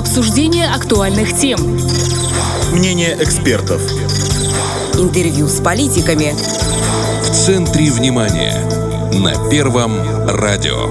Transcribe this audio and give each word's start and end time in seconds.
Обсуждение 0.00 0.66
актуальных 0.66 1.36
тем. 1.36 1.60
Мнение 2.72 3.18
экспертов. 3.20 3.82
Интервью 4.94 5.46
с 5.46 5.60
политиками. 5.60 6.32
В 7.22 7.30
центре 7.30 7.90
внимания. 7.90 8.54
На 9.12 9.50
Первом 9.50 9.92
радио. 10.26 10.86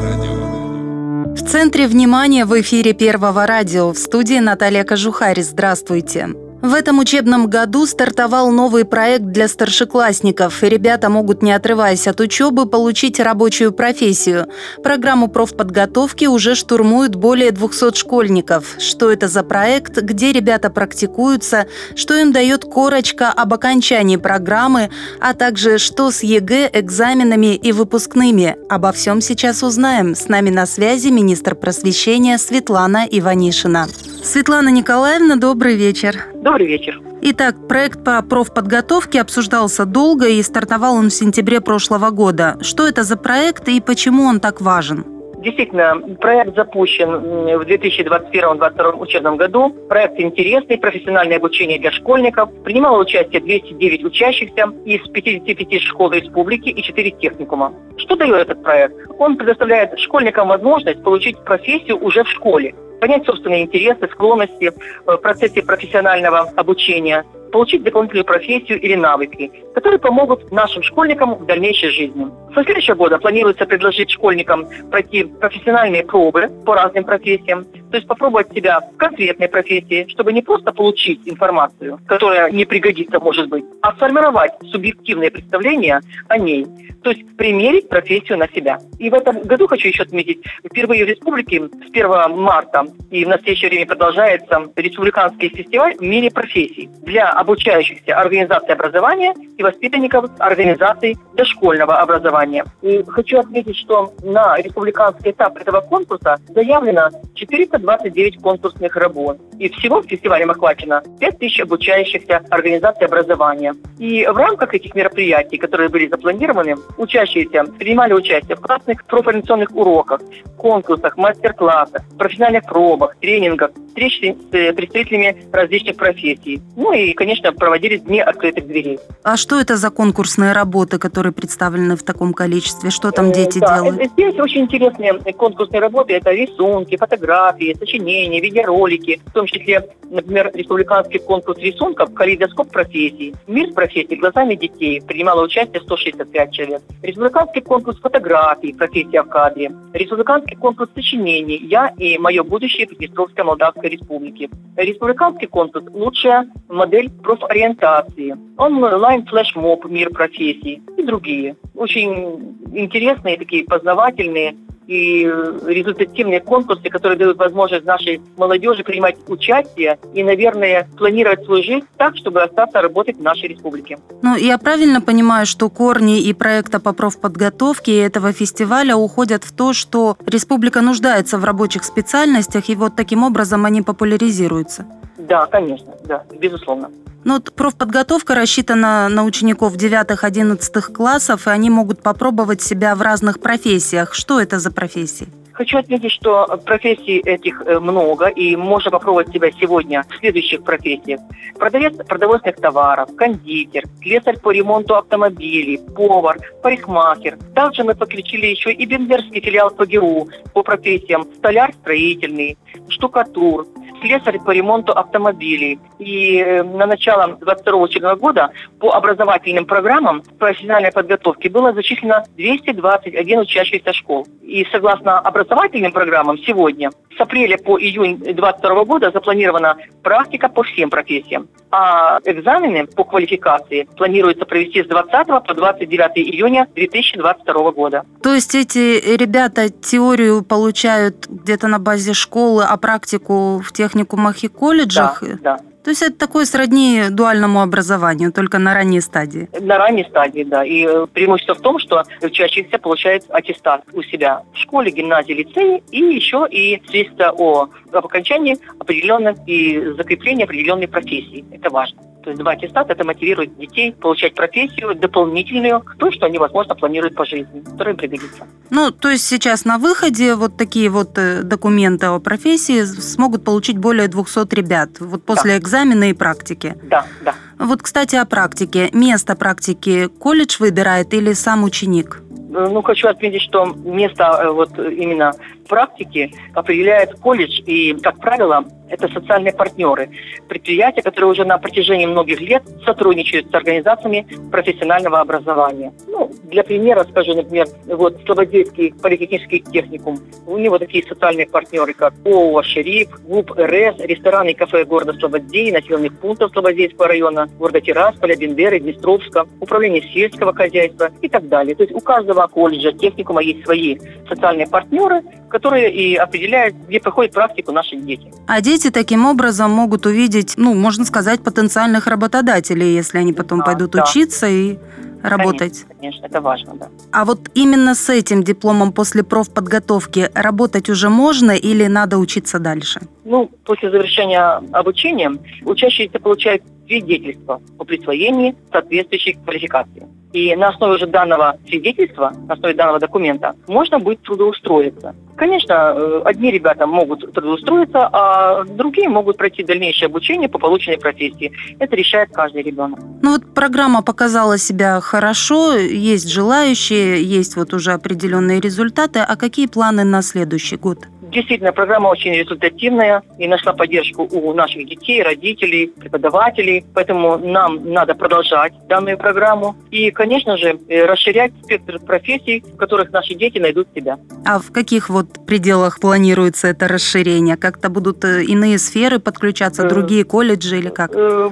В 1.34 1.50
центре 1.50 1.88
внимания 1.88 2.46
в 2.46 2.62
эфире 2.62 2.94
Первого 2.94 3.48
радио. 3.48 3.92
В 3.94 3.98
студии 3.98 4.38
Наталья 4.38 4.84
Кожухарь. 4.84 5.42
Здравствуйте. 5.42 6.30
В 6.62 6.74
этом 6.74 7.00
учебном 7.00 7.48
году 7.48 7.86
стартовал 7.86 8.52
новый 8.52 8.84
проект 8.84 9.28
для 9.28 9.48
старшеклассников, 9.48 10.62
ребята 10.62 11.10
могут, 11.10 11.42
не 11.42 11.54
отрываясь 11.54 12.06
от 12.06 12.20
учебы, 12.20 12.66
получить 12.66 13.22
рабочую 13.22 13.72
профессию. 13.72 14.46
Программу 14.84 15.30
профподготовки 15.30 16.26
уже 16.26 16.56
штурмуют 16.56 17.16
более 17.16 17.52
200 17.52 17.96
школьников. 17.96 18.76
Что 18.78 19.10
это 19.10 19.30
за 19.30 19.44
проект, 19.44 20.02
где 20.02 20.34
ребята 20.34 20.70
практикуются, 20.70 21.66
что 21.96 22.18
им 22.18 22.34
дает 22.34 22.66
корочка 22.66 23.30
об 23.30 23.54
окончании 23.54 24.18
программы, 24.18 24.90
а 25.22 25.34
также 25.34 25.78
что 25.78 26.12
с 26.12 26.24
ЕГЭ, 26.24 26.72
экзаменами 26.74 27.56
и 27.56 27.72
выпускными. 27.72 28.58
Обо 28.68 28.92
всем 28.92 29.22
сейчас 29.22 29.64
узнаем. 29.64 30.14
С 30.14 30.28
нами 30.28 30.50
на 30.50 30.66
связи 30.66 31.08
министр 31.08 31.56
просвещения 31.56 32.38
Светлана 32.38 33.08
Иванишина. 33.10 33.88
Светлана 34.22 34.68
Николаевна, 34.68 35.38
добрый 35.38 35.76
вечер. 35.76 36.26
Добрый 36.42 36.68
вечер. 36.68 37.02
Итак, 37.22 37.56
проект 37.68 38.04
по 38.04 38.22
профподготовке 38.22 39.20
обсуждался 39.20 39.86
долго 39.86 40.28
и 40.28 40.42
стартовал 40.42 40.96
он 40.96 41.10
в 41.10 41.14
сентябре 41.14 41.60
прошлого 41.60 42.12
года. 42.12 42.58
Что 42.62 42.88
это 42.88 43.04
за 43.04 43.18
проект 43.18 43.68
и 43.68 43.82
почему 43.82 44.24
он 44.24 44.40
так 44.40 44.62
важен? 44.62 45.04
Действительно, 45.40 46.00
проект 46.20 46.56
запущен 46.56 47.10
в 47.10 47.62
2021-2022 47.64 49.00
учебном 49.00 49.36
году. 49.36 49.70
Проект 49.90 50.20
интересный, 50.20 50.78
профессиональное 50.78 51.38
обучение 51.38 51.78
для 51.80 51.92
школьников. 51.92 52.50
Принимало 52.64 53.02
участие 53.02 53.42
209 53.42 54.06
учащихся 54.06 54.72
из 54.86 55.02
55 55.10 55.82
школ 55.82 56.12
республики 56.12 56.70
и 56.70 56.82
4 56.82 57.12
техникума. 57.12 57.74
Что 57.98 58.16
дает 58.16 58.36
этот 58.36 58.64
проект? 58.64 58.96
Он 59.18 59.36
предоставляет 59.36 59.98
школьникам 60.00 60.48
возможность 60.48 61.04
получить 61.04 61.38
профессию 61.44 62.02
уже 62.02 62.24
в 62.24 62.30
школе 62.30 62.76
понять 63.00 63.26
собственные 63.26 63.64
интересы, 63.64 64.08
склонности 64.12 64.66
э, 64.66 64.72
в 65.06 65.18
процессе 65.18 65.62
профессионального 65.62 66.52
обучения, 66.56 67.26
получить 67.52 67.84
дополнительную 67.84 68.26
профессию 68.26 68.80
или 68.80 68.96
навыки, 68.96 69.52
которые 69.74 70.00
помогут 70.00 70.52
нашим 70.52 70.84
школьникам 70.84 71.36
в 71.36 71.46
дальнейшей 71.46 71.90
жизни. 71.90 72.28
Со 72.54 72.64
следующего 72.64 72.96
года 72.96 73.18
планируется 73.18 73.66
предложить 73.66 74.10
школьникам 74.10 74.68
пройти 74.90 75.24
профессиональные 75.24 76.04
пробы 76.04 76.50
по 76.66 76.76
разным 76.76 77.04
профессиям, 77.04 77.66
то 77.92 77.98
есть 77.98 78.08
попробовать 78.08 78.52
себя 78.54 78.80
в 78.82 78.98
конкретной 78.98 79.48
профессии, 79.48 80.08
чтобы 80.10 80.34
не 80.34 80.42
просто 80.42 80.72
получить 80.72 81.22
информацию, 81.26 82.00
которая 82.08 82.52
не 82.52 82.66
пригодится, 82.66 83.20
может 83.20 83.50
быть, 83.50 83.66
а 83.82 83.94
сформировать 83.94 84.52
субъективное 84.72 85.32
представление 85.32 86.02
о 86.28 86.38
ней, 86.38 86.66
то 87.04 87.12
есть 87.12 87.38
примерить 87.38 87.90
профессию 87.90 88.38
на 88.38 88.48
себя. 88.50 88.80
И 89.00 89.10
в 89.10 89.14
этом 89.14 89.42
году 89.42 89.68
хочу 89.68 89.88
еще 89.88 90.04
отметить, 90.04 90.44
впервые 90.66 91.06
в 91.06 91.08
республике 91.08 91.68
с 91.68 91.90
1 91.90 92.36
марта 92.36 92.86
и 93.10 93.26
в 93.26 93.28
настоящее 93.28 93.70
время 93.70 93.86
продолжается 93.86 94.66
республиканский 94.76 95.50
фестиваль 95.50 95.96
в 95.96 96.02
мире 96.02 96.30
профессий 96.30 96.90
для 97.04 97.32
обучающихся 97.40 98.16
организаций 98.16 98.74
образования 98.74 99.34
и 99.58 99.64
воспитанников 99.64 100.30
организаций 100.40 101.18
дошкольного 101.36 102.00
образования. 102.00 102.66
И 102.82 103.02
хочу 103.08 103.40
отметить, 103.40 103.78
что 103.78 104.14
на 104.24 104.58
республиканский 104.58 105.32
этап 105.32 105.58
этого 105.58 105.80
конкурса 105.80 106.38
заявлено 106.50 107.10
429 107.36 108.42
конкурсных 108.42 108.96
работ. 108.98 109.38
И 109.58 109.70
всего 109.70 110.02
в 110.02 110.08
фестивале 110.08 110.44
охвачено 110.46 111.02
5000 111.20 111.62
обучающихся 111.62 112.42
организаций 112.50 113.08
образования. 113.08 113.74
И 113.98 114.26
в 114.26 114.36
рамках 114.36 114.74
этих 114.74 114.94
мероприятий, 114.94 115.58
которые 115.58 115.88
были 115.88 116.08
запланированы, 116.08 116.76
учащиеся 116.98 117.64
принимали 117.78 118.14
участие 118.14 118.58
в 118.58 118.62
классных 118.62 119.06
профориентационных 119.06 119.70
уроках, 119.74 120.22
конкурсах, 120.58 121.16
мастер-классах, 121.18 122.02
профессиональных 122.18 122.66
пробах, 122.66 123.16
тренингах, 123.22 123.72
встречи 123.88 124.36
с 124.52 124.74
представителями 124.74 125.44
различных 125.52 125.98
профессий. 125.98 126.62
Ну 126.76 126.94
и, 126.94 127.14
конечно, 127.14 127.29
проводились 127.58 128.02
дни 128.02 128.20
открытых 128.20 128.68
дверей. 128.68 129.00
А 129.24 129.38
что 129.38 129.60
это 129.60 129.78
за 129.78 129.90
конкурсные 129.90 130.54
работы, 130.54 130.98
которые 130.98 131.34
представлены 131.34 131.96
в 131.96 132.04
таком 132.04 132.34
количестве? 132.34 132.90
Что 132.90 133.12
там 133.12 133.30
э, 133.30 133.34
дети 133.34 133.60
да, 133.60 133.76
делают? 133.76 134.12
Здесь 134.12 134.40
очень 134.40 134.62
интересные 134.62 135.14
конкурсные 135.34 135.82
работы. 135.82 136.14
Это 136.14 136.32
рисунки, 136.32 136.98
фотографии, 136.98 137.76
сочинения, 137.78 138.40
видеоролики, 138.42 139.22
в 139.26 139.32
том 139.32 139.46
числе, 139.46 139.90
например, 140.10 140.52
республиканский 140.54 141.20
конкурс 141.20 141.58
рисунков 141.60 142.14
«Калейдоскоп 142.14 142.72
профессий». 142.72 143.34
Мир 143.48 143.74
профессий 143.74 144.16
глазами 144.16 144.56
детей. 144.56 145.02
Принимало 145.02 145.44
участие 145.44 145.82
165 145.82 146.52
человек. 146.52 146.82
Республиканский 147.02 147.62
конкурс 147.62 148.00
фотографий 148.00 148.74
«Профессия 148.74 149.24
в 149.24 149.30
кадре». 149.30 149.72
Республиканский 149.94 150.56
конкурс 150.56 150.90
сочинений 150.96 151.58
«Я 151.58 151.94
и 151.98 152.18
мое 152.18 152.44
будущее 152.44 152.86
в 152.86 152.90
Приднестровской 152.90 153.44
Молдавской 153.44 153.90
Республике». 153.90 154.50
Республиканский 154.76 155.48
конкурс 155.48 155.86
«Лучшая 155.94 156.50
модель 156.68 157.10
профориентации». 157.22 158.36
Онлайн 158.58 159.26
флешмоб 159.26 159.86
«Мир 159.86 160.10
профессий» 160.10 160.82
и 160.98 161.04
другие. 161.04 161.56
Очень 161.76 162.58
интересные, 162.74 163.38
такие 163.38 163.64
познавательные 163.66 164.56
и 164.90 165.24
результативные 165.68 166.40
конкурсы, 166.40 166.90
которые 166.90 167.20
дают 167.20 167.38
возможность 167.38 167.86
нашей 167.86 168.20
молодежи 168.38 168.84
принимать 168.84 169.18
участие 169.28 170.00
и, 170.16 170.24
наверное, 170.24 170.90
планировать 170.98 171.46
свою 171.46 171.64
жизнь 171.64 171.86
так, 171.98 172.18
чтобы 172.18 172.42
остаться 172.42 172.82
работать 172.82 173.18
в 173.18 173.22
нашей 173.22 173.50
республике. 173.50 174.00
Ну, 174.24 174.36
я 174.36 174.58
правильно 174.58 175.00
понимаю, 175.00 175.46
что 175.46 175.70
корни 175.70 176.22
и 176.22 176.34
проекта 176.34 176.80
по 176.80 176.94
профподготовке 176.94 178.02
этого 178.02 178.34
фестиваля 178.34 178.96
уходят 178.96 179.44
в 179.44 179.56
то, 179.56 179.74
что 179.74 180.18
республика 180.26 180.82
нуждается 180.82 181.38
в 181.38 181.44
рабочих 181.44 181.84
специальностях, 181.84 182.68
и 182.70 182.76
вот 182.76 182.96
таким 182.96 183.24
образом 183.24 183.66
они 183.66 183.84
популяризируются? 183.84 184.88
Да, 185.30 185.46
конечно, 185.46 185.94
да, 186.06 186.24
безусловно. 186.40 186.90
Ну, 187.24 187.34
вот 187.34 187.54
профподготовка 187.54 188.34
рассчитана 188.34 189.08
на 189.10 189.24
учеников 189.24 189.76
9-11 189.76 190.82
классов, 190.92 191.48
и 191.48 191.50
они 191.50 191.70
могут 191.70 192.02
попробовать 192.02 192.62
себя 192.62 192.96
в 192.96 193.02
разных 193.02 193.40
профессиях. 193.40 194.14
Что 194.14 194.40
это 194.40 194.58
за 194.58 194.72
профессии? 194.72 195.28
Хочу 195.60 195.78
отметить, 195.78 196.12
что 196.12 196.48
профессий 196.66 197.18
этих 197.18 197.62
э, 197.66 197.80
много, 197.82 198.28
и 198.28 198.56
можно 198.56 198.92
попробовать 198.92 199.34
себя 199.34 199.52
сегодня 199.52 200.06
в 200.10 200.16
следующих 200.16 200.64
профессиях. 200.64 201.20
Продавец 201.58 201.98
продовольственных 202.08 202.62
товаров, 202.62 203.10
кондитер, 203.18 203.84
слесарь 204.02 204.40
по 204.40 204.52
ремонту 204.52 204.96
автомобилей, 204.96 205.82
повар, 205.94 206.38
парикмахер. 206.64 207.38
Также 207.56 207.84
мы 207.84 207.94
подключили 207.94 208.46
еще 208.46 208.72
и 208.72 208.86
бендерский 208.86 209.42
филиал 209.42 209.72
по 209.72 209.86
ГИРУ 209.86 210.30
по 210.54 210.64
профессиям 210.64 211.28
столяр 211.40 211.74
строительный, 211.74 212.58
штукатур, 212.88 213.68
слесарь 214.02 214.40
по 214.40 214.52
ремонту 214.52 214.94
автомобилей. 214.94 215.80
И 216.00 216.38
э, 216.38 216.64
на 216.64 216.86
начало 216.86 217.38
22 217.40 217.78
учебного 217.78 218.16
года 218.16 218.52
по 218.80 218.92
образовательным 218.92 219.66
программам 219.66 220.24
профессиональной 220.38 220.92
подготовки 220.92 221.48
было 221.48 221.74
зачислено 221.74 222.24
221 222.38 223.40
учащихся 223.40 223.94
школ. 223.94 224.28
И 224.42 224.66
согласно 224.72 225.20
образовательным 225.20 225.92
программам 225.92 226.38
сегодня 226.40 226.92
с 227.16 227.22
апреля 227.22 227.58
по 227.58 227.80
июнь 227.80 228.18
2022 228.18 228.86
года 228.86 229.12
запланирована 229.12 229.78
практика 230.04 230.50
по 230.50 230.64
всем 230.64 230.90
профессиям. 230.90 231.48
А 231.72 232.20
экзамены 232.26 232.88
по 232.88 233.04
квалификации 233.04 233.88
планируется 233.98 234.46
провести 234.46 234.84
с 234.84 234.88
20 234.88 235.28
по 235.28 235.54
29 235.54 236.18
июня 236.18 236.68
2022 236.76 237.72
года. 237.72 238.04
То 238.24 238.34
есть 238.34 238.56
эти 238.56 239.16
ребята 239.16 239.70
теорию 239.70 240.44
получают 240.44 241.28
где-то 241.28 241.68
на 241.68 241.80
базе 241.80 242.14
школы, 242.14 242.64
а 242.64 242.78
практику 242.78 243.60
в 243.60 243.72
техникумах 243.72 244.44
и 244.44 244.48
колледжах? 244.48 245.22
Да, 245.22 245.58
да. 245.58 245.69
То 245.84 245.92
есть 245.92 246.02
это 246.02 246.18
такое 246.18 246.46
сродни 246.46 247.04
дуальному 247.10 247.62
образованию, 247.62 248.32
только 248.32 248.60
на 248.60 248.74
ранней 248.74 249.02
стадии? 249.02 249.50
На 249.60 249.78
ранней 249.78 250.04
стадии, 250.04 250.44
да. 250.44 250.66
И 250.66 250.86
э, 250.86 251.08
преимущество 251.14 251.56
в 251.56 251.62
том, 251.62 251.80
что 251.80 252.04
учащийся 252.22 252.78
получает 252.78 253.24
аттестат 253.30 253.84
у 253.94 254.04
себя 254.04 254.44
в 254.54 254.58
школе, 254.58 254.92
гимназии, 254.92 255.34
лицее, 255.34 255.82
и 255.92 256.00
еще 256.00 256.48
и 256.50 256.82
свидетельство 256.86 257.32
о 257.32 257.70
об 257.92 258.06
окончании 258.06 258.58
определенных 258.80 259.38
и 259.48 259.94
закреплении 259.98 260.44
определенной 260.44 260.88
профессии. 260.88 261.46
Это 261.52 261.70
важно. 261.70 262.02
То 262.30 262.32
есть 262.32 262.42
два 262.44 262.52
аттестата 262.52 262.94
это 262.94 263.04
мотивирует 263.04 263.58
детей 263.58 263.92
получать 263.92 264.36
профессию 264.36 264.94
дополнительную 264.94 265.82
к 265.82 265.96
той, 265.98 266.12
что 266.12 266.28
они, 266.28 266.38
возможно, 266.38 266.76
планируют 266.76 267.16
по 267.16 267.26
жизни, 267.26 267.62
которая 267.62 267.96
им 267.96 267.98
пригодится. 267.98 268.46
Ну, 268.70 268.92
то 268.92 269.10
есть 269.10 269.26
сейчас 269.26 269.66
на 269.66 269.80
выходе 269.80 270.36
вот 270.36 270.56
такие 270.56 270.92
вот 270.92 271.18
э, 271.18 271.42
документы 271.42 272.06
о 272.06 272.20
профессии 272.20 272.84
смогут 272.84 273.44
получить 273.44 273.80
более 273.80 274.08
200 274.08 274.54
ребят 274.54 274.92
вот 275.00 275.24
после 275.24 275.54
да. 275.54 275.58
экзамена 275.58 276.12
и 276.12 276.14
практики. 276.14 276.76
Да, 276.84 277.08
да. 277.26 277.34
Вот, 277.58 277.82
кстати, 277.82 278.16
о 278.16 278.26
практике. 278.26 278.90
Место 278.94 279.36
практики 279.36 280.08
колледж 280.20 280.58
выбирает 280.60 281.12
или 281.16 281.34
сам 281.34 281.64
ученик? 281.64 282.22
Э, 282.50 282.68
ну, 282.70 282.82
хочу 282.82 283.08
отметить, 283.08 283.42
что 283.42 283.66
место 283.66 284.24
э, 284.24 284.50
вот 284.50 284.78
именно 284.78 285.34
практики 285.68 286.34
определяет 286.54 287.14
колледж, 287.20 287.62
и, 287.66 287.94
как 288.02 288.20
правило, 288.20 288.66
это 288.90 289.08
социальные 289.08 289.54
партнеры, 289.54 290.10
предприятия, 290.48 291.02
которые 291.02 291.32
уже 291.32 291.46
на 291.46 291.58
протяжении 291.60 292.08
многих 292.08 292.42
лет 292.42 292.64
сотрудничают 292.84 293.52
с 293.52 293.54
организациями 293.54 294.26
профессионального 294.52 295.20
образования. 295.20 295.94
Ну, 296.08 296.32
для 296.44 296.64
примера 296.64 297.04
скажу, 297.04 297.36
например, 297.36 297.68
вот 297.86 298.18
Слободейский 298.26 298.94
политехнический 299.00 299.60
техникум. 299.60 300.20
У 300.48 300.58
него 300.58 300.80
такие 300.80 301.08
социальные 301.08 301.48
партнеры, 301.48 301.94
как 301.94 302.14
ООО 302.26 302.64
«Шериф», 302.64 303.10
ГУП 303.28 303.52
РС, 303.52 304.00
рестораны 304.00 304.52
и 304.52 304.54
кафе 304.56 304.84
города 304.86 305.14
Слободей, 305.14 305.72
населенных 305.72 306.18
пунктов 306.20 306.52
Слободейского 306.52 307.08
района, 307.08 307.48
города 307.60 307.82
Тирасполя, 307.82 308.36
Бендеры, 308.36 308.80
Днестровска, 308.80 309.46
управление 309.60 310.02
сельского 310.02 310.54
хозяйства 310.54 311.12
и 311.22 311.30
так 311.30 311.48
далее. 311.48 311.76
То 311.76 311.84
есть 311.84 311.96
у 311.96 312.00
каждого 312.00 312.39
колледжа, 312.48 312.92
техникума 312.92 313.42
есть 313.42 313.64
свои 313.64 313.98
социальные 314.28 314.68
партнеры, 314.68 315.24
которые 315.50 315.92
и 315.92 316.16
определяют, 316.16 316.76
где 316.88 317.00
проходит 317.00 317.34
практику 317.34 317.72
наши 317.72 317.96
дети. 317.98 318.32
А 318.48 318.62
дети 318.62 318.90
таким 318.90 319.26
образом 319.26 319.72
могут 319.72 320.06
увидеть, 320.06 320.54
ну, 320.58 320.74
можно 320.74 321.06
сказать, 321.06 321.42
потенциальных 321.42 322.08
работодателей, 322.08 322.96
если 322.96 323.18
они 323.20 323.34
потом 323.34 323.60
Да, 323.60 323.66
пойдут 323.66 323.92
да. 323.92 324.04
учиться 324.04 324.48
и 324.48 324.78
работать. 325.24 325.86
Конечно, 325.88 325.96
конечно, 326.00 326.26
это 326.26 326.42
важно, 326.42 326.74
да. 326.76 326.88
А 327.12 327.26
вот 327.26 327.50
именно 327.54 327.96
с 327.96 328.10
этим 328.10 328.44
дипломом 328.44 328.92
после 328.94 329.24
профподготовки 329.24 330.30
работать 330.34 330.90
уже 330.90 331.10
можно 331.10 331.52
или 331.52 331.88
надо 331.88 332.18
учиться 332.18 332.60
дальше? 332.60 333.02
Ну, 333.30 333.48
после 333.64 333.92
завершения 333.92 334.42
обучения 334.72 335.32
учащиеся 335.64 336.20
получают 336.20 336.64
свидетельство 336.88 337.62
о 337.78 337.84
присвоении 337.84 338.56
соответствующей 338.72 339.34
квалификации. 339.34 340.08
И 340.34 340.56
на 340.56 340.70
основе 340.70 340.96
уже 340.96 341.06
данного 341.06 341.58
свидетельства, 341.68 342.34
на 342.48 342.56
основе 342.56 342.74
данного 342.74 343.00
документа, 343.00 343.56
можно 343.68 344.00
будет 344.00 344.24
трудоустроиться. 344.24 345.16
Конечно, 345.36 345.74
э, 345.74 346.22
одни 346.26 346.50
ребята 346.50 346.88
могут 346.88 347.32
трудоустроиться, 347.32 348.10
а 348.12 348.64
другие 348.64 349.10
могут 349.10 349.38
пройти 349.38 349.64
дальнейшее 349.64 350.08
обучение 350.08 350.50
по 350.50 350.58
полученной 350.58 350.98
профессии. 350.98 351.52
Это 351.78 351.96
решает 351.96 352.30
каждый 352.34 352.64
ребенок. 352.64 353.00
Ну 353.22 353.34
вот 353.34 353.54
программа 353.54 354.02
показала 354.02 354.58
себя 354.58 355.00
хорошо, 355.02 355.76
есть 355.76 356.30
желающие, 356.30 357.24
есть 357.24 357.56
вот 357.56 357.74
уже 357.76 357.92
определенные 357.92 358.60
результаты. 358.60 359.20
А 359.20 359.36
какие 359.36 359.68
планы 359.68 360.04
на 360.04 360.24
следующий 360.24 360.78
год? 360.78 360.98
Действительно, 361.32 361.72
программа 361.72 362.08
очень 362.08 362.34
результативная 362.34 363.24
и 363.38 363.48
нашла 363.48 363.74
поддержку 363.74 364.28
у 364.32 364.54
наших 364.54 364.88
детей, 364.88 365.22
родителей, 365.22 365.88
преподавателей. 365.88 366.86
Поэтому 366.94 367.38
нам 367.38 367.92
надо 367.92 368.16
продолжать 368.16 368.74
данную 368.88 369.18
программу 369.18 369.76
и, 369.92 370.12
конечно 370.12 370.58
же, 370.58 370.80
э, 370.88 371.06
расширять 371.06 371.52
спектр 371.64 372.00
профессий, 372.00 372.62
в 372.62 372.78
которых 372.78 373.12
наши 373.12 373.36
дети 373.36 373.60
найдут 373.60 373.88
себя. 373.96 374.18
А 374.46 374.60
в 374.60 374.72
каких 374.72 375.10
вот 375.10 375.46
пределах 375.46 376.00
планируется 376.00 376.68
это 376.68 376.88
расширение? 376.88 377.58
Как-то 377.58 377.90
будут 377.90 378.24
э, 378.26 378.44
иные 378.44 378.78
сферы 378.78 379.20
подключаться, 379.20 379.84
Э, 379.86 379.90
другие 379.90 380.24
колледжи 380.24 380.78
или 380.78 380.90
как? 380.90 381.12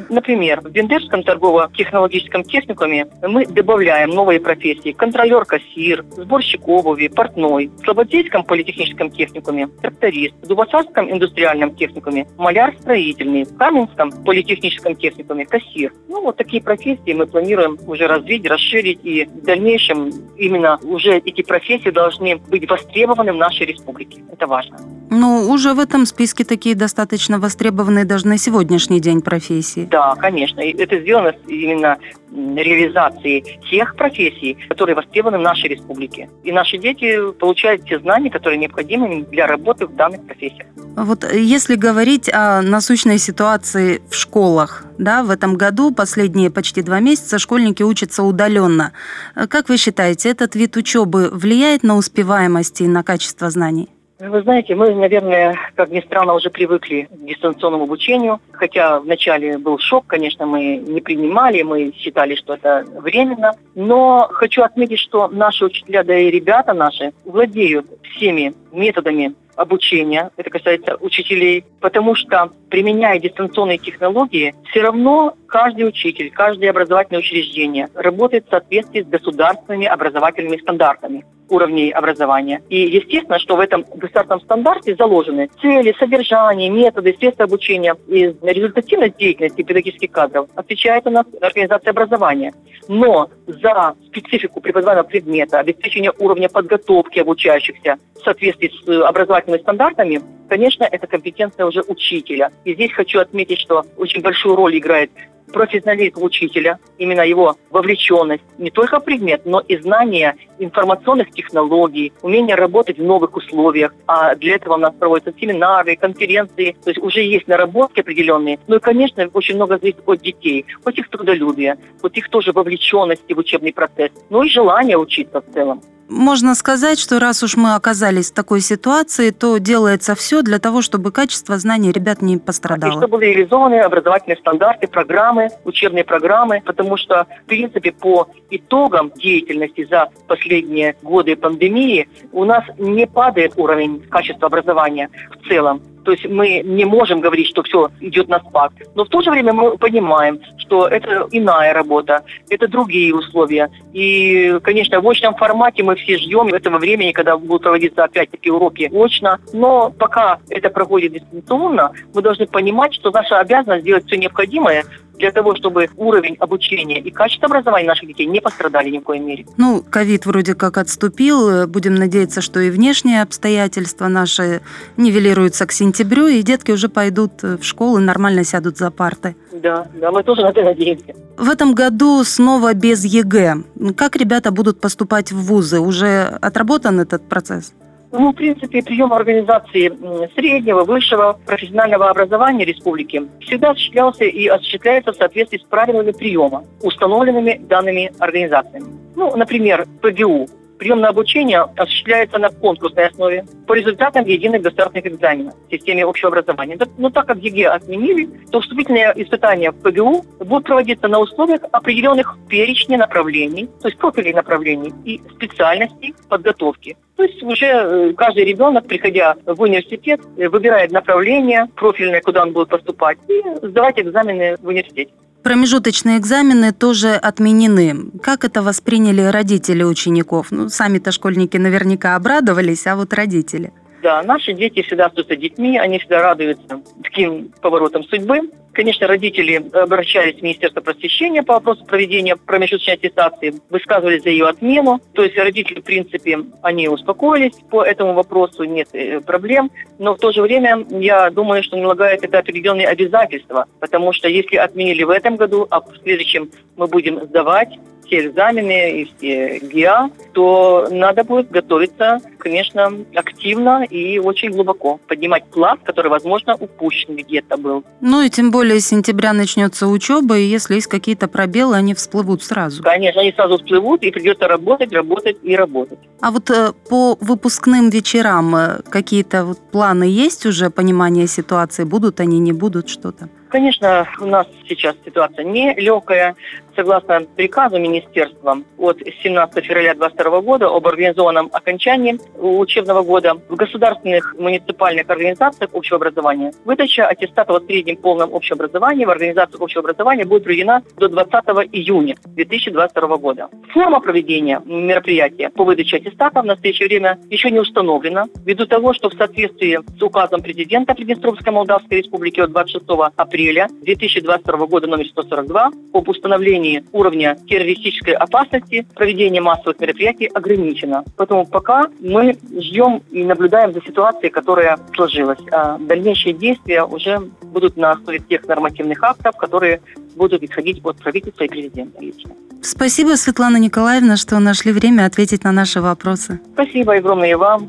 Например, 0.10 0.62
в 0.62 0.70
Бендерском 0.70 1.24
торгово-технологическом 1.24 2.44
техникуме 2.44 3.08
мы 3.22 3.46
добавляем 3.46 4.10
новые 4.10 4.40
профессии. 4.40 4.92
Контролер, 4.92 5.46
кассир, 5.46 6.06
сборщик 6.16 6.68
обуви, 6.68 7.08
портной. 7.08 7.72
В 7.80 7.86
Слободейском 7.86 8.44
политехническом 8.44 9.12
техникуме 9.12 9.67
тракторист. 9.70 10.36
В 10.42 10.48
Дубосарском 10.48 11.12
индустриальном 11.12 11.76
техникуме 11.76 12.28
маляр 12.38 12.76
строительный. 12.80 13.44
В 13.44 13.56
Каменском 13.58 14.12
политехническом 14.24 14.96
техникуме 14.96 15.46
кассир. 15.46 15.94
Ну, 16.08 16.22
вот 16.22 16.38
такие 16.38 16.62
профессии 16.62 17.14
мы 17.14 17.28
планируем 17.28 17.78
уже 17.88 18.08
развить, 18.08 18.46
расширить. 18.46 19.00
И 19.04 19.26
в 19.26 19.44
дальнейшем 19.44 20.12
именно 20.38 20.80
уже 20.84 21.18
эти 21.18 21.42
профессии 21.42 21.90
должны 21.90 22.38
быть 22.38 22.70
востребованы 22.70 23.34
в 23.34 23.38
нашей 23.38 23.66
республике. 23.66 24.24
Это 24.32 24.48
важно. 24.48 24.78
Ну, 25.10 25.50
уже 25.50 25.74
в 25.74 25.80
этом 25.80 26.06
списке 26.06 26.44
такие 26.44 26.76
достаточно 26.76 27.40
востребованные 27.40 28.06
даже 28.06 28.28
на 28.28 28.38
сегодняшний 28.38 29.00
день 29.00 29.22
профессии. 29.22 29.88
Да, 29.90 30.16
конечно. 30.16 30.60
И 30.60 30.72
это 30.78 31.00
сделано 31.00 31.34
именно 31.48 31.98
м, 32.32 32.56
реализацией 32.58 33.60
тех 33.70 33.96
профессий, 33.96 34.58
которые 34.70 34.96
востребованы 34.96 35.38
в 35.38 35.42
нашей 35.42 35.70
республике. 35.70 36.30
И 36.44 36.52
наши 36.52 36.78
дети 36.78 37.32
получают 37.34 37.86
те 37.86 38.00
знания, 38.00 38.30
которые 38.30 38.58
необходимы 38.60 39.14
им 39.14 39.26
для 39.26 39.48
работы 39.48 39.86
в 39.88 39.96
данных 39.96 40.26
профессиях. 40.26 40.68
Вот 40.96 41.24
э, 41.24 41.40
если 41.40 41.76
говорить 41.76 42.30
о 42.34 42.62
насущной 42.62 43.18
ситуации 43.18 44.02
в 44.10 44.16
школах, 44.16 44.86
да, 44.98 45.24
в 45.24 45.30
этом 45.30 45.56
году 45.56 45.94
последние 45.94 46.50
почти 46.50 46.82
два 46.82 47.00
месяца 47.00 47.40
школьники 47.40 47.84
учатся 47.84 48.24
удаленно. 48.24 48.94
Э, 49.36 49.48
Как 49.48 49.70
вы 49.70 49.78
считаете, 49.78 50.30
этот 50.30 50.56
вид 50.56 50.76
учебы 50.78 51.30
влияет 51.32 51.84
на 51.84 51.96
успеваемость 51.98 52.82
и 52.82 52.88
на 52.88 53.04
качество 53.04 53.50
знаний? 53.50 53.90
Вы 54.20 54.42
знаете, 54.42 54.74
мы, 54.74 54.96
наверное, 54.96 55.56
как 55.76 55.90
ни 55.90 56.02
странно, 56.02 56.34
уже 56.34 56.50
привыкли 56.50 57.08
к 57.12 57.26
дистанционному 57.26 57.84
обучению. 57.84 58.40
Хотя 58.52 59.00
вначале 59.00 59.60
был 59.60 59.78
шок, 59.78 60.08
конечно, 60.08 60.48
мы 60.48 60.78
не 60.78 61.02
принимали, 61.02 61.62
мы 61.62 61.94
считали, 61.96 62.34
что 62.34 62.56
это 62.56 62.84
временно. 62.96 63.52
Но 63.76 64.28
хочу 64.32 64.64
отметить, 64.64 65.00
что 65.00 65.28
наши 65.28 65.66
учителя, 65.66 66.04
да 66.04 66.18
и 66.18 66.32
ребята 66.32 66.74
наши, 66.74 67.14
владеют 67.26 67.86
всеми 68.16 68.56
методами 68.78 69.36
обучения, 69.56 70.32
это 70.38 70.50
касается 70.50 70.96
учителей, 71.02 71.66
потому 71.82 72.16
что, 72.16 72.52
применяя 72.70 73.20
дистанционные 73.20 73.78
технологии, 73.78 74.54
все 74.70 74.82
равно 74.82 75.34
каждый 75.48 75.88
учитель, 75.88 76.32
каждое 76.32 76.70
образовательное 76.70 77.20
учреждение 77.20 77.90
работает 77.96 78.46
в 78.46 78.50
соответствии 78.50 79.02
с 79.02 79.08
государственными 79.08 79.88
образовательными 79.88 80.58
стандартами 80.58 81.26
уровней 81.50 81.92
образования. 81.92 82.62
И 82.70 82.78
естественно, 82.78 83.40
что 83.40 83.56
в 83.56 83.60
этом 83.60 83.86
государственном 83.96 84.42
стандарте 84.42 84.96
заложены 84.96 85.50
цели, 85.62 85.96
содержание, 85.98 86.70
методы, 86.70 87.16
средства 87.18 87.46
обучения. 87.46 87.96
И 88.08 88.36
результативность 88.42 89.18
деятельности 89.18 89.62
педагогических 89.62 90.12
кадров 90.12 90.50
отвечает 90.56 91.08
у 91.08 91.10
нас 91.10 91.26
организация 91.42 91.92
образования. 91.92 92.54
Но 92.88 93.30
за 93.48 93.96
специфику 94.08 94.62
преподаваемого 94.62 95.08
предмета, 95.08 95.60
обеспечение 95.60 96.12
уровня 96.20 96.50
подготовки 96.50 97.20
обучающихся 97.20 97.98
в 98.16 98.24
соответствии 98.24 98.67
с 98.74 98.88
э, 98.88 99.02
образовательными 99.02 99.62
стандартами, 99.62 100.22
конечно, 100.50 100.84
это 100.84 101.08
компетенция 101.08 101.66
уже 101.66 101.82
учителя. 101.88 102.52
И 102.66 102.74
здесь 102.74 102.92
хочу 102.92 103.20
отметить, 103.20 103.60
что 103.60 103.84
очень 103.98 104.22
большую 104.22 104.56
роль 104.56 104.78
играет 104.78 105.12
профессионализм 105.52 106.24
учителя, 106.24 106.80
именно 106.98 107.22
его 107.22 107.56
вовлеченность 107.70 108.44
не 108.58 108.72
только 108.72 109.00
предмет, 109.00 109.42
но 109.46 109.60
и 109.60 109.78
знание 109.78 110.36
информационных 110.60 111.32
технологий, 111.32 112.14
умение 112.22 112.56
работать 112.56 112.98
в 112.98 113.04
новых 113.04 113.36
условиях. 113.36 113.94
А 114.08 114.36
для 114.36 114.56
этого 114.56 114.76
у 114.76 114.78
нас 114.78 114.94
проводятся 114.94 115.34
семинары, 115.40 115.96
конференции, 115.96 116.76
то 116.84 116.90
есть 116.90 117.02
уже 117.02 117.22
есть 117.22 117.48
наработки 117.48 118.02
определенные. 118.02 118.60
Ну 118.68 118.78
и, 118.78 118.80
конечно, 118.80 119.30
очень 119.34 119.56
много 119.56 119.78
зависит 119.78 120.02
от 120.06 120.22
детей, 120.22 120.66
от 120.84 120.98
их 120.98 121.10
трудолюбия, 121.10 121.78
от 122.02 122.18
их 122.18 122.30
тоже 122.30 122.52
вовлеченности 122.52 123.34
в 123.34 123.38
учебный 123.38 123.74
процесс, 123.74 124.12
ну 124.30 124.44
и 124.44 124.50
желания 124.50 124.98
учиться 124.98 125.42
в 125.42 125.54
целом. 125.54 125.82
Можно 126.10 126.56
сказать, 126.56 127.00
что 127.00 127.20
раз 127.20 127.44
уж 127.44 127.58
мы 127.58 127.76
оказались 127.76 128.32
в 128.32 128.34
такой 128.34 128.62
ситуации, 128.62 129.32
то 129.32 129.58
делается 129.58 130.16
все 130.16 130.42
для 130.42 130.60
того, 130.60 130.82
чтобы 130.82 131.12
качество 131.12 131.58
знаний 131.58 131.92
ребят 131.92 132.22
не 132.22 132.36
И 132.36 132.40
пострадало. 132.40 133.02
чтобы 133.02 133.20
реализованы 133.20 133.82
образовательные 133.82 134.38
стандарты, 134.38 134.88
программы, 134.88 135.50
учебные 135.66 136.04
программы, 136.06 136.62
потому 136.66 136.98
что, 136.98 137.26
в 137.44 137.48
принципе, 137.48 137.92
по 137.92 138.30
итогам 138.50 139.12
деятельности 139.16 139.86
за 139.90 140.10
последние 140.28 140.96
годы 141.02 141.36
пандемии 141.36 142.08
у 142.32 142.46
нас 142.46 142.64
не 142.78 143.06
падает 143.06 143.54
уровень 143.58 144.02
качества 144.10 144.48
образования 144.48 145.10
в 145.32 145.48
целом. 145.48 145.82
То 146.08 146.14
есть 146.14 146.26
мы 146.26 146.62
не 146.64 146.86
можем 146.86 147.20
говорить, 147.20 147.48
что 147.48 147.64
все 147.64 147.90
идет 148.00 148.30
на 148.30 148.40
спад. 148.40 148.72
Но 148.96 149.04
в 149.04 149.10
то 149.10 149.22
же 149.22 149.30
время 149.30 149.52
мы 149.52 149.78
понимаем, 149.78 150.40
что 150.58 150.88
это 150.88 151.28
иная 151.32 151.74
работа, 151.74 152.24
это 152.50 152.70
другие 152.70 153.14
условия. 153.14 153.70
И, 153.92 154.58
конечно, 154.64 155.02
в 155.02 155.10
очном 155.10 155.36
формате 155.36 155.84
мы 155.84 155.98
все 155.98 156.18
ждем 156.18 156.48
этого 156.54 156.78
времени, 156.78 157.12
когда 157.12 157.36
будут 157.36 157.64
проводиться 157.64 158.06
опять-таки 158.06 158.50
уроки 158.50 158.90
очно. 158.94 159.40
Но 159.52 159.92
пока 160.00 160.40
это 160.50 160.70
проходит 160.70 161.12
дистанционно, 161.12 161.92
мы 162.14 162.22
должны 162.22 162.48
понимать, 162.48 162.94
что 162.94 163.12
наша 163.12 163.40
обязанность 163.40 163.82
сделать 163.82 164.06
все 164.06 164.16
необходимое 164.16 164.86
для 165.18 165.32
того, 165.32 165.56
чтобы 165.56 165.90
уровень 165.98 166.36
обучения 166.40 167.00
и 167.00 167.12
качество 167.12 167.48
образования 167.48 167.88
наших 167.88 168.08
детей 168.08 168.26
не 168.26 168.40
пострадали 168.40 168.90
ни 168.90 169.00
в 169.00 169.04
коей 169.04 169.22
мере. 169.22 169.46
Ну, 169.58 169.84
ковид 169.88 170.26
вроде 170.26 170.56
как 170.56 170.78
отступил. 170.78 171.68
Будем 171.68 171.96
надеяться, 171.96 172.42
что 172.42 172.60
и 172.60 172.70
внешние 172.70 173.22
обстоятельства 173.22 174.08
наши 174.08 174.62
нивелируются 174.98 175.66
к 175.66 175.72
сентябрю, 175.72 176.28
и 176.28 176.42
детки 176.42 176.72
уже 176.72 176.90
пойдут 176.90 177.44
э, 177.44 177.58
в 177.58 177.64
школу 177.64 177.98
и 177.98 178.02
нормально 178.02 178.44
сядут 178.44 178.78
за 178.78 178.92
парты. 178.92 179.36
Да, 179.52 179.88
да, 179.96 180.12
мы 180.12 180.24
тоже 180.24 180.42
на 180.42 180.50
это 180.50 180.64
надеемся. 180.64 181.14
В 181.38 181.50
этом 181.50 181.74
году 181.74 182.24
снова 182.24 182.74
без 182.74 183.06
ЕГЭ. 183.06 183.64
Как 183.96 184.16
ребята 184.16 184.52
будут 184.52 184.82
поступать 184.82 185.32
в 185.32 185.38
вузы? 185.38 185.80
Уже 185.80 186.38
отработан 186.42 187.00
этот 187.00 187.28
процесс? 187.28 187.74
Ну, 188.12 188.32
в 188.32 188.36
принципе, 188.36 188.82
прием 188.82 189.12
организации 189.12 189.92
среднего, 190.36 190.84
высшего 190.86 191.40
профессионального 191.46 192.10
образования 192.10 192.64
республики 192.64 193.24
всегда 193.42 193.72
осуществлялся 193.72 194.24
и 194.24 194.48
осуществляется 194.48 195.12
в 195.12 195.18
соответствии 195.18 195.58
с 195.58 195.64
правилами 195.64 196.12
приема, 196.12 196.64
установленными 196.82 197.60
данными 197.68 198.12
организациями. 198.20 198.88
Ну, 199.16 199.36
например, 199.36 199.86
ПГУ 200.02 200.48
Прием 200.78 201.02
на 201.02 201.10
обучение 201.10 201.62
осуществляется 201.76 202.38
на 202.38 202.50
конкурсной 202.50 203.08
основе 203.08 203.46
по 203.66 203.74
результатам 203.74 204.26
единых 204.26 204.62
государственных 204.62 205.08
экзаменов 205.08 205.56
в 205.68 205.72
системе 205.72 206.06
общего 206.06 206.30
образования. 206.30 206.78
Но 206.98 207.10
так 207.10 207.26
как 207.26 207.38
ЕГЭ 207.38 207.70
отменили, 207.70 208.30
то 208.52 208.62
вступительные 208.62 209.14
испытания 209.16 209.72
в 209.72 209.76
ПГУ 209.82 210.24
будут 210.40 210.66
проводиться 210.66 211.08
на 211.08 211.20
условиях 211.20 211.62
определенных 211.72 212.38
перечня 212.48 212.98
направлений, 212.98 213.68
то 213.82 213.88
есть 213.88 213.98
профилей 213.98 214.34
направлений 214.34 214.94
и 215.04 215.22
специальностей 215.36 216.14
подготовки. 216.30 216.96
То 217.16 217.24
есть 217.24 217.42
уже 217.42 217.66
э, 217.66 218.14
каждый 218.16 218.46
ребенок, 218.46 218.88
приходя 218.88 219.36
в 219.46 219.60
университет, 219.60 220.22
э, 220.38 220.48
выбирает 220.50 220.92
направление 220.92 221.68
профильное, 221.76 222.22
куда 222.22 222.44
он 222.44 222.54
будет 222.54 222.70
поступать, 222.70 223.18
и 223.28 223.42
сдавать 223.66 224.00
экзамены 224.00 224.56
в 224.62 224.68
университете. 224.68 225.12
Промежуточные 225.48 226.18
экзамены 226.18 226.74
тоже 226.74 227.14
отменены. 227.14 228.12
Как 228.22 228.44
это 228.44 228.62
восприняли 228.62 229.22
родители 229.22 229.82
учеников? 229.82 230.48
Ну, 230.52 230.68
сами-то 230.68 231.14
школьники 231.14 231.56
наверняка 231.56 232.18
обрадовались, 232.18 232.86
а 232.86 232.98
вот 232.98 233.14
родители– 233.14 233.72
да, 234.08 234.24
наши 234.24 234.54
дети 234.54 234.84
всегда 234.84 235.08
остаются 235.08 235.36
детьми, 235.36 235.78
они 235.78 236.00
всегда 236.00 236.22
радуются 236.22 236.82
таким 237.04 237.52
поворотам 237.62 238.06
судьбы. 238.06 238.40
Конечно, 238.72 239.06
родители 239.06 239.56
обращались 239.74 240.40
в 240.40 240.44
Министерство 240.44 240.80
просвещения 240.80 241.44
по 241.44 241.56
вопросу 241.56 241.84
проведения 241.84 242.38
промежуточной 242.38 242.94
аттестации, 242.94 243.56
высказывались 243.70 244.24
за 244.24 244.30
ее 244.30 244.48
отмену. 244.48 245.02
То 245.12 245.24
есть 245.24 245.38
родители, 245.38 245.82
в 245.82 245.84
принципе, 245.84 246.40
они 246.62 246.88
успокоились 246.88 247.56
по 247.70 247.84
этому 247.84 248.14
вопросу, 248.14 248.64
нет 248.64 248.88
э, 248.94 249.20
проблем. 249.20 249.72
Но 250.00 250.16
в 250.16 250.20
то 250.20 250.32
же 250.32 250.42
время 250.42 250.86
я 250.90 251.30
думаю, 251.30 251.62
что 251.64 251.76
налагает 251.76 252.24
это 252.24 252.40
определенные 252.40 252.88
обязательства, 252.88 253.66
потому 253.82 254.14
что 254.14 254.30
если 254.30 254.56
отменили 254.56 255.04
в 255.04 255.10
этом 255.10 255.36
году, 255.36 255.68
а 255.70 255.82
в 255.82 255.98
следующем 256.02 256.50
мы 256.78 256.88
будем 256.88 257.22
сдавать, 257.26 257.78
все 258.08 258.28
экзамены 258.28 259.02
и 259.02 259.06
все 259.06 259.60
ГИА, 259.60 260.10
то 260.34 260.88
надо 260.90 261.24
будет 261.24 261.52
готовиться, 261.52 262.20
конечно, 262.38 262.92
активно 263.16 263.84
и 263.84 264.18
очень 264.20 264.52
глубоко. 264.52 265.00
Поднимать 265.08 265.46
пласт, 265.46 265.84
который, 265.84 266.10
возможно, 266.10 266.56
упущен 266.56 267.16
где-то 267.16 267.58
был. 267.58 267.84
Ну 268.02 268.22
и 268.22 268.30
тем 268.30 268.52
более 268.52 268.80
с 268.80 268.88
сентября 268.88 269.34
начнется 269.34 269.88
учеба, 269.88 270.38
и 270.38 270.44
если 270.44 270.76
есть 270.76 270.88
какие-то 270.88 271.28
пробелы, 271.28 271.76
они 271.76 271.94
всплывут 271.94 272.44
сразу. 272.44 272.84
Конечно, 272.84 273.22
они 273.22 273.32
сразу 273.34 273.58
всплывут, 273.58 274.04
и 274.04 274.12
придется 274.12 274.48
работать, 274.48 274.92
работать 274.92 275.38
и 275.44 275.56
работать. 275.56 276.00
А 276.22 276.32
вот 276.32 276.50
э, 276.50 276.74
по 276.90 277.18
выпускным 277.20 277.90
вечерам 277.90 278.56
э, 278.56 278.82
какие-то 278.90 279.46
вот 279.46 279.60
планы 279.72 280.04
есть 280.04 280.46
уже, 280.46 280.70
понимание 280.70 281.28
ситуации? 281.28 281.84
Будут 281.84 282.20
они, 282.20 282.40
не 282.40 282.54
будут 282.54 282.90
что-то? 282.90 283.30
Конечно, 283.50 284.08
у 284.20 284.26
нас 284.26 284.48
сейчас 284.68 284.96
ситуация 285.06 285.46
нелегкая. 285.46 286.36
Согласно 286.78 287.22
приказу 287.36 287.80
министерства 287.80 288.60
от 288.78 289.00
17 289.24 289.66
февраля 289.66 289.96
2022 289.96 290.42
года 290.42 290.68
об 290.68 290.86
организованном 290.88 291.50
окончании 291.52 292.20
учебного 292.40 293.02
года 293.02 293.34
в 293.50 293.56
государственных 293.56 294.36
муниципальных 294.38 295.10
организациях 295.10 295.72
общего 295.74 295.96
образования 295.98 296.54
выдача 296.66 297.08
аттестата 297.08 297.54
о 297.54 297.60
среднем 297.62 297.98
полном 297.98 298.34
общем 298.34 298.58
образовании 298.58 299.06
в 299.06 299.10
организациях 299.10 299.60
общего 299.60 299.82
образования 299.82 300.26
будет 300.26 300.44
проведена 300.44 300.84
до 300.98 301.10
20 301.10 301.34
июня 301.72 302.16
2022 302.28 303.18
года. 303.18 303.50
Форма 303.74 304.00
проведения 304.00 304.62
мероприятия 304.64 305.50
по 305.50 305.64
выдаче 305.64 305.98
аттестата 305.98 306.44
в 306.44 306.46
настоящее 306.46 306.88
время 306.90 307.18
еще 307.32 307.50
не 307.50 307.60
установлена, 307.60 308.26
ввиду 308.46 308.68
того, 308.68 308.94
что 308.94 309.10
в 309.10 309.14
соответствии 309.16 309.80
с 309.98 310.02
указом 310.02 310.44
президента 310.44 310.94
Приднестровской 310.94 311.52
Молдавской 311.52 311.98
Республики 311.98 312.40
от 312.40 312.52
26 312.52 312.86
апреля 313.16 313.48
апреля 313.48 313.68
2022 313.82 314.68
года 314.68 314.88
номер 314.88 315.08
142 315.08 315.72
об 315.94 316.10
установлении 316.10 316.67
уровня 316.92 317.38
террористической 317.48 318.14
опасности 318.14 318.86
проведение 318.96 319.42
массовых 319.42 319.80
мероприятий 319.80 320.28
ограничено. 320.28 321.04
Поэтому 321.16 321.46
пока 321.46 321.88
мы 322.00 322.38
ждем 322.60 323.02
и 323.12 323.24
наблюдаем 323.24 323.74
за 323.74 323.82
ситуацией, 323.82 324.32
которая 324.32 324.78
сложилась. 324.96 325.40
А 325.52 325.78
дальнейшие 325.78 326.34
действия 326.34 326.84
уже 326.84 327.20
будут 327.44 327.78
на 327.78 327.92
основе 327.92 328.20
тех 328.20 328.48
нормативных 328.48 329.02
актов, 329.04 329.36
которые 329.38 329.82
будут 330.18 330.44
исходить 330.44 330.82
от 330.84 330.98
правительства 330.98 331.44
и 331.44 331.48
президента 331.48 332.02
лично. 332.02 332.32
Спасибо, 332.62 333.16
Светлана 333.16 333.58
Николаевна, 333.58 334.18
что 334.18 334.40
нашли 334.40 334.72
время 334.72 335.06
ответить 335.06 335.44
на 335.44 335.52
наши 335.52 335.80
вопросы. 335.80 336.40
Спасибо 336.54 336.96
огромное 336.96 337.38
вам. 337.38 337.68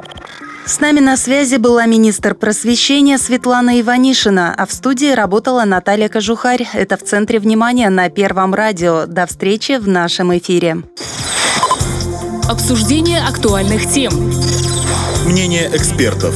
С 0.65 0.81
нами 0.81 1.01
на 1.01 1.17
связи 1.17 1.57
была 1.57 1.87
министр 1.87 2.35
просвещения 2.35 3.17
Светлана 3.17 3.81
Иванишина, 3.81 4.55
а 4.55 4.67
в 4.67 4.73
студии 4.73 5.15
работала 5.15 5.65
Наталья 5.65 6.09
Кожухарь. 6.09 6.67
Это 6.75 6.97
в 6.97 7.03
центре 7.03 7.39
внимания 7.39 7.89
на 7.89 8.11
Первом 8.11 8.55
радио. 8.55 9.07
До 9.07 9.27
встречи 9.27 9.79
в 9.79 9.89
нашем 9.89 10.37
эфире. 10.37 10.83
Обсуждение 12.51 13.21
актуальных 13.21 13.87
тем. 13.91 14.13
Мнение 15.27 15.71
экспертов. 15.73 16.35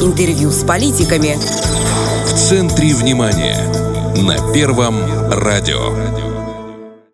Интервью 0.00 0.50
с 0.50 0.62
политиками. 0.62 1.36
В 2.24 2.34
центре 2.34 2.94
внимания 2.94 3.87
на 4.16 4.52
Первом 4.52 4.96
радио. 5.30 6.17